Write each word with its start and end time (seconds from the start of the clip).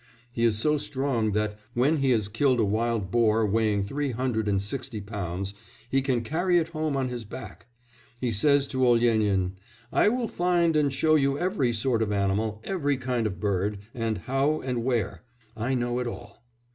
He 0.31 0.45
is 0.45 0.57
so 0.57 0.79
strong 0.79 1.33
that, 1.33 1.59
when 1.75 1.97
he 1.97 2.09
has 2.09 2.27
killed 2.27 2.59
a 2.59 2.65
wild 2.65 3.11
boar 3.11 3.45
weighing 3.45 3.85
three 3.85 4.09
hundred 4.09 4.47
and 4.47 4.59
sixty 4.59 4.99
pounds, 4.99 5.53
he 5.91 6.01
can 6.01 6.23
carry 6.23 6.57
it 6.57 6.69
home 6.69 6.97
on 6.97 7.09
his 7.09 7.23
back. 7.23 7.67
He 8.19 8.31
says 8.31 8.65
to 8.69 8.79
Olyénin: 8.79 9.51
"I 9.93 10.09
will 10.09 10.27
find 10.27 10.75
and 10.75 10.91
show 10.91 11.13
you 11.13 11.37
every 11.37 11.71
sort 11.71 12.01
of 12.01 12.11
animal, 12.11 12.61
every 12.63 12.97
kind 12.97 13.27
of 13.27 13.39
bird, 13.39 13.77
and 13.93 14.17
how 14.17 14.59
and 14.61 14.83
where.... 14.83 15.21
I 15.55 15.75
know 15.75 15.99
it 15.99 16.07
all. 16.07 16.41